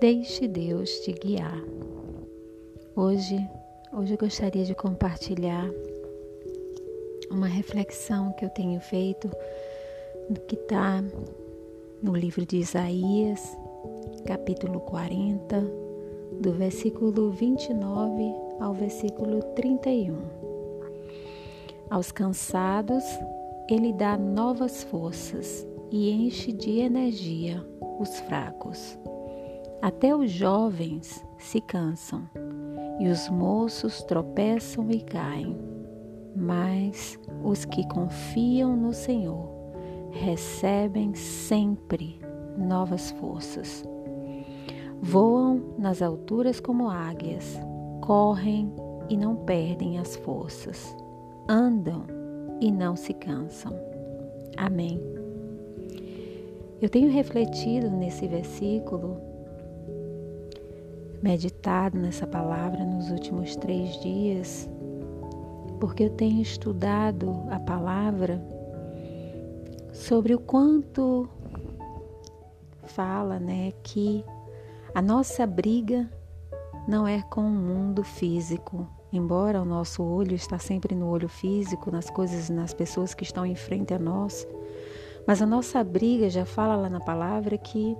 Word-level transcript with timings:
Deixe 0.00 0.46
Deus 0.46 0.88
te 1.00 1.10
guiar. 1.10 1.60
Hoje, 2.94 3.36
hoje 3.92 4.14
eu 4.14 4.18
gostaria 4.18 4.64
de 4.64 4.72
compartilhar 4.72 5.68
uma 7.28 7.48
reflexão 7.48 8.32
que 8.34 8.44
eu 8.44 8.48
tenho 8.48 8.80
feito 8.80 9.28
que 10.46 10.54
está 10.54 11.02
no 12.00 12.14
livro 12.14 12.46
de 12.46 12.58
Isaías, 12.58 13.58
capítulo 14.24 14.78
40, 14.82 15.60
do 16.40 16.52
versículo 16.52 17.32
29 17.32 18.32
ao 18.60 18.72
versículo 18.74 19.42
31. 19.56 20.16
Aos 21.90 22.12
cansados, 22.12 23.02
ele 23.68 23.92
dá 23.92 24.16
novas 24.16 24.84
forças 24.84 25.66
e 25.90 26.08
enche 26.08 26.52
de 26.52 26.78
energia 26.78 27.66
os 27.98 28.20
fracos. 28.20 28.96
Até 29.80 30.14
os 30.14 30.30
jovens 30.30 31.24
se 31.38 31.60
cansam 31.60 32.28
e 32.98 33.06
os 33.06 33.28
moços 33.28 34.02
tropeçam 34.02 34.90
e 34.90 35.00
caem, 35.00 35.56
mas 36.34 37.16
os 37.44 37.64
que 37.64 37.86
confiam 37.88 38.76
no 38.76 38.92
Senhor 38.92 39.48
recebem 40.10 41.14
sempre 41.14 42.18
novas 42.56 43.12
forças. 43.12 43.84
Voam 45.00 45.62
nas 45.78 46.02
alturas 46.02 46.58
como 46.58 46.90
águias, 46.90 47.56
correm 48.00 48.72
e 49.08 49.16
não 49.16 49.36
perdem 49.36 50.00
as 50.00 50.16
forças, 50.16 50.96
andam 51.48 52.04
e 52.60 52.72
não 52.72 52.96
se 52.96 53.14
cansam. 53.14 53.72
Amém. 54.56 55.00
Eu 56.82 56.88
tenho 56.88 57.10
refletido 57.12 57.88
nesse 57.90 58.26
versículo 58.26 59.37
meditado 61.22 61.98
nessa 61.98 62.26
palavra 62.26 62.84
nos 62.84 63.10
últimos 63.10 63.56
três 63.56 64.00
dias, 64.00 64.68
porque 65.80 66.04
eu 66.04 66.10
tenho 66.10 66.40
estudado 66.40 67.44
a 67.50 67.58
palavra 67.58 68.42
sobre 69.92 70.34
o 70.34 70.38
quanto 70.38 71.28
fala, 72.84 73.38
né, 73.38 73.72
que 73.82 74.24
a 74.94 75.02
nossa 75.02 75.46
briga 75.46 76.10
não 76.86 77.06
é 77.06 77.20
com 77.22 77.42
o 77.42 77.50
mundo 77.50 78.02
físico, 78.02 78.88
embora 79.12 79.60
o 79.60 79.64
nosso 79.64 80.02
olho 80.02 80.34
está 80.34 80.58
sempre 80.58 80.94
no 80.94 81.08
olho 81.08 81.28
físico, 81.28 81.90
nas 81.90 82.08
coisas, 82.08 82.48
nas 82.48 82.72
pessoas 82.72 83.14
que 83.14 83.24
estão 83.24 83.44
em 83.44 83.54
frente 83.54 83.92
a 83.92 83.98
nós, 83.98 84.46
mas 85.26 85.42
a 85.42 85.46
nossa 85.46 85.84
briga 85.84 86.30
já 86.30 86.46
fala 86.46 86.74
lá 86.76 86.88
na 86.88 87.00
palavra 87.00 87.58
que 87.58 87.96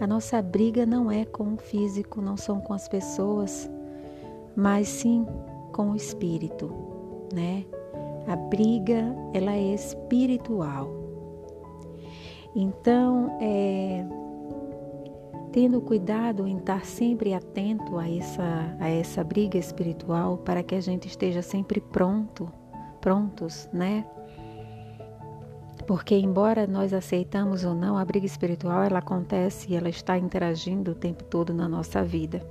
a 0.00 0.06
nossa 0.06 0.42
briga 0.42 0.84
não 0.84 1.10
é 1.10 1.24
com 1.24 1.54
o 1.54 1.56
físico, 1.56 2.20
não 2.20 2.36
são 2.36 2.60
com 2.60 2.72
as 2.72 2.88
pessoas, 2.88 3.70
mas 4.54 4.88
sim 4.88 5.26
com 5.72 5.90
o 5.90 5.96
espírito, 5.96 6.72
né? 7.32 7.64
A 8.26 8.36
briga, 8.36 9.14
ela 9.32 9.52
é 9.52 9.74
espiritual. 9.74 10.88
Então, 12.54 13.36
é, 13.40 14.04
tendo 15.52 15.80
cuidado 15.80 16.46
em 16.46 16.58
estar 16.58 16.84
sempre 16.84 17.32
atento 17.32 17.96
a 17.98 18.10
essa, 18.10 18.76
a 18.80 18.88
essa 18.88 19.22
briga 19.22 19.56
espiritual, 19.56 20.38
para 20.38 20.62
que 20.62 20.74
a 20.74 20.80
gente 20.80 21.06
esteja 21.06 21.40
sempre 21.40 21.80
pronto, 21.80 22.50
prontos, 23.00 23.68
né? 23.72 24.04
Porque 25.86 26.16
embora 26.16 26.66
nós 26.66 26.92
aceitamos 26.92 27.64
ou 27.64 27.74
não, 27.74 27.96
a 27.96 28.04
briga 28.04 28.26
espiritual 28.26 28.82
ela 28.82 28.98
acontece 28.98 29.70
e 29.70 29.76
ela 29.76 29.88
está 29.88 30.18
interagindo 30.18 30.90
o 30.90 30.94
tempo 30.94 31.22
todo 31.24 31.54
na 31.54 31.68
nossa 31.68 32.02
vida. 32.02 32.42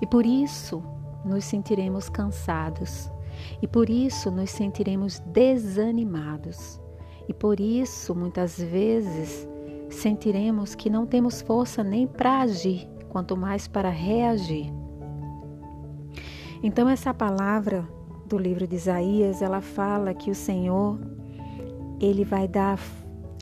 E 0.00 0.06
por 0.06 0.24
isso 0.24 0.82
nos 1.24 1.44
sentiremos 1.44 2.08
cansados. 2.08 3.10
E 3.60 3.66
por 3.66 3.90
isso 3.90 4.30
nos 4.30 4.50
sentiremos 4.50 5.18
desanimados. 5.18 6.80
E 7.28 7.34
por 7.34 7.58
isso 7.58 8.14
muitas 8.14 8.56
vezes 8.56 9.48
sentiremos 9.90 10.74
que 10.74 10.88
não 10.88 11.04
temos 11.04 11.40
força 11.40 11.82
nem 11.82 12.06
para 12.06 12.42
agir, 12.42 12.88
quanto 13.08 13.36
mais 13.36 13.66
para 13.66 13.88
reagir. 13.88 14.72
Então 16.62 16.88
essa 16.88 17.12
palavra 17.12 17.86
do 18.26 18.38
livro 18.38 18.66
de 18.66 18.76
Isaías, 18.76 19.42
ela 19.42 19.60
fala 19.60 20.14
que 20.14 20.30
o 20.30 20.34
Senhor 20.34 20.98
ele 22.00 22.24
vai 22.24 22.46
dar 22.46 22.78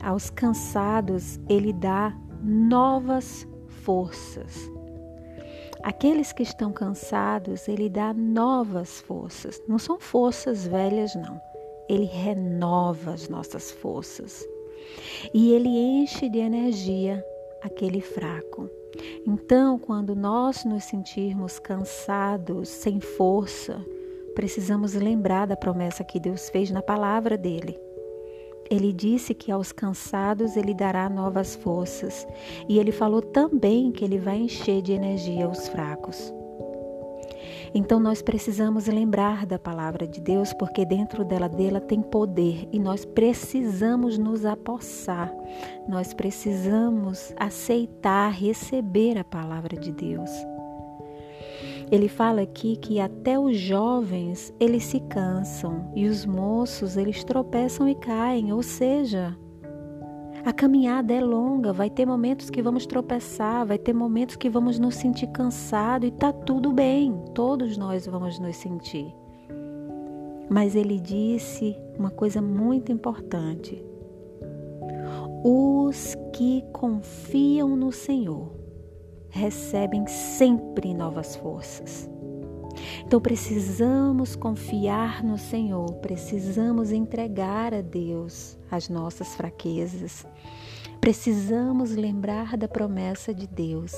aos 0.03 0.29
cansados, 0.29 1.39
ele 1.49 1.73
dá 1.73 2.15
novas 2.41 3.47
forças. 3.67 4.69
Aqueles 5.83 6.33
que 6.33 6.43
estão 6.43 6.71
cansados, 6.71 7.67
ele 7.67 7.89
dá 7.89 8.13
novas 8.13 8.99
forças. 9.01 9.61
Não 9.67 9.77
são 9.77 9.99
forças 9.99 10.65
velhas, 10.65 11.13
não. 11.15 11.39
Ele 11.87 12.05
renova 12.05 13.13
as 13.13 13.29
nossas 13.29 13.69
forças. 13.69 14.43
E 15.33 15.53
ele 15.53 15.69
enche 15.69 16.27
de 16.27 16.39
energia 16.39 17.23
aquele 17.61 18.01
fraco. 18.01 18.69
Então, 19.27 19.77
quando 19.77 20.15
nós 20.15 20.63
nos 20.65 20.85
sentirmos 20.85 21.59
cansados, 21.59 22.69
sem 22.69 22.99
força, 22.99 23.83
precisamos 24.33 24.93
lembrar 24.93 25.45
da 25.45 25.55
promessa 25.55 26.03
que 26.03 26.19
Deus 26.19 26.49
fez 26.49 26.71
na 26.71 26.81
palavra 26.81 27.37
dele. 27.37 27.84
Ele 28.69 28.91
disse 28.91 29.33
que 29.33 29.51
aos 29.51 29.71
cansados 29.71 30.55
ele 30.57 30.73
dará 30.73 31.09
novas 31.09 31.55
forças, 31.55 32.27
e 32.67 32.79
ele 32.79 32.91
falou 32.91 33.21
também 33.21 33.91
que 33.91 34.03
ele 34.03 34.17
vai 34.17 34.37
encher 34.37 34.81
de 34.81 34.91
energia 34.91 35.47
os 35.47 35.67
fracos. 35.67 36.33
Então 37.73 37.99
nós 37.99 38.21
precisamos 38.21 38.87
lembrar 38.87 39.45
da 39.45 39.59
palavra 39.59 40.07
de 40.07 40.21
Deus, 40.21 40.53
porque 40.53 40.85
dentro 40.85 41.25
dela 41.25 41.49
dela 41.49 41.81
tem 41.81 42.01
poder 42.01 42.69
e 42.71 42.79
nós 42.79 43.03
precisamos 43.03 44.17
nos 44.17 44.45
apossar. 44.45 45.29
Nós 45.85 46.13
precisamos 46.13 47.33
aceitar, 47.35 48.31
receber 48.31 49.17
a 49.17 49.25
palavra 49.25 49.77
de 49.77 49.91
Deus. 49.91 50.31
Ele 51.91 52.07
fala 52.07 52.41
aqui 52.41 52.75
que 52.77 52.99
até 52.99 53.37
os 53.37 53.57
jovens 53.57 54.53
eles 54.59 54.83
se 54.83 54.99
cansam 55.01 55.91
e 55.95 56.07
os 56.07 56.25
moços 56.25 56.97
eles 56.97 57.23
tropeçam 57.23 57.87
e 57.87 57.95
caem, 57.95 58.51
ou 58.51 58.63
seja, 58.63 59.37
a 60.43 60.51
caminhada 60.51 61.13
é 61.13 61.21
longa, 61.21 61.71
vai 61.71 61.89
ter 61.89 62.05
momentos 62.05 62.49
que 62.49 62.61
vamos 62.61 62.85
tropeçar, 62.85 63.65
vai 63.65 63.77
ter 63.77 63.93
momentos 63.93 64.35
que 64.35 64.49
vamos 64.49 64.79
nos 64.79 64.95
sentir 64.95 65.27
cansados 65.27 66.07
e 66.07 66.11
tá 66.11 66.31
tudo 66.31 66.71
bem, 66.71 67.19
todos 67.33 67.77
nós 67.77 68.05
vamos 68.05 68.39
nos 68.39 68.55
sentir. 68.55 69.13
Mas 70.49 70.75
ele 70.75 70.99
disse 70.99 71.75
uma 71.97 72.11
coisa 72.11 72.41
muito 72.41 72.91
importante: 72.91 73.83
os 75.43 76.15
que 76.33 76.63
confiam 76.71 77.75
no 77.75 77.91
Senhor 77.91 78.64
recebem 79.35 80.07
sempre 80.07 80.93
novas 80.93 81.35
forças. 81.35 82.09
Então 83.05 83.19
precisamos 83.19 84.33
confiar 84.33 85.21
no 85.23 85.37
Senhor, 85.37 85.91
precisamos 85.95 86.91
entregar 86.91 87.73
a 87.73 87.81
Deus 87.81 88.57
as 88.71 88.87
nossas 88.87 89.35
fraquezas. 89.35 90.25
Precisamos 91.01 91.91
lembrar 91.91 92.55
da 92.55 92.67
promessa 92.67 93.33
de 93.33 93.45
Deus, 93.45 93.93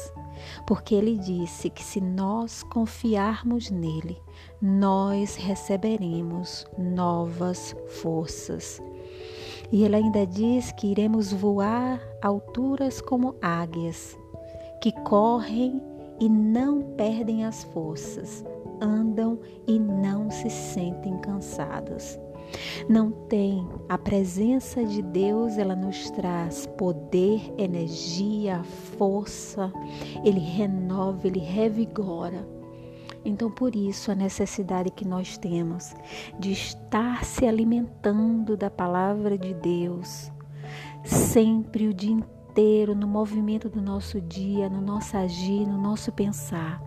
porque 0.66 0.96
Ele 0.96 1.16
disse 1.18 1.70
que 1.70 1.84
se 1.84 2.02
nós 2.02 2.64
confiarmos 2.64 3.70
nele, 3.70 4.18
nós 4.60 5.36
receberemos 5.36 6.66
novas 6.78 7.76
forças. 8.02 8.82
E 9.72 9.84
Ele 9.84 9.98
ainda 9.98 10.26
diz 10.26 10.72
que 10.72 10.88
iremos 10.88 11.32
voar 11.32 12.02
alturas 12.22 13.00
como 13.00 13.36
águias 13.42 14.18
que 14.82 14.92
correm 15.04 15.82
e 16.20 16.30
não 16.30 16.82
perdem 16.96 17.46
as 17.46 17.64
forças, 17.66 18.44
andam 18.82 19.40
e 19.68 19.80
não 19.80 20.30
se 20.30 20.50
sentem 20.50 21.18
cansados. 21.20 22.18
Não 22.88 23.12
tem 23.12 23.68
a 23.90 23.98
presença 23.98 24.84
de 24.86 25.02
Deus, 25.02 25.58
ela 25.58 25.76
nos 25.76 26.10
traz 26.12 26.66
poder, 26.66 27.54
energia, 27.58 28.64
força, 28.98 29.72
ele 30.24 30.40
renova, 30.40 31.28
ele 31.28 31.40
revigora. 31.40 32.48
Então, 33.26 33.52
por 33.52 33.76
isso, 33.76 34.12
a 34.12 34.16
necessidade 34.16 34.90
que 34.90 35.06
nós 35.06 35.38
temos 35.38 35.94
de 36.40 36.54
estar 36.54 37.26
se 37.26 37.46
alimentando 37.46 38.56
da 38.56 38.70
palavra 38.70 39.38
de 39.38 39.54
Deus, 39.54 40.32
sempre 41.04 41.88
o 41.88 41.94
dia 41.94 42.12
inteiro 42.12 42.37
inteiro 42.58 42.96
no 42.96 43.08
movimento 43.08 43.70
do 43.70 43.80
nosso 43.80 44.20
dia, 44.20 44.68
no 44.68 44.82
nosso 44.82 45.16
agir, 45.16 45.68
no 45.68 45.78
nosso 45.78 46.12
pensar. 46.12 46.82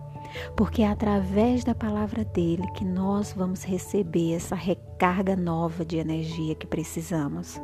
Porque 0.53 0.81
é 0.81 0.87
através 0.87 1.63
da 1.63 1.73
palavra 1.73 2.25
dele 2.25 2.67
que 2.75 2.83
nós 2.83 3.33
vamos 3.33 3.63
receber 3.63 4.33
essa 4.33 4.53
recarga 4.53 5.33
nova 5.33 5.85
de 5.85 5.97
energia 5.97 6.55
que 6.55 6.67
precisamos. 6.67 7.57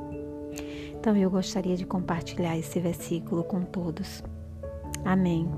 Então 0.98 1.18
eu 1.18 1.30
gostaria 1.30 1.75
de 1.75 1.86
compartilhar 1.86 2.57
esse 2.57 2.80
versículo 2.80 3.44
com 3.44 3.62
todos. 3.62 4.24
Amém. 5.04 5.50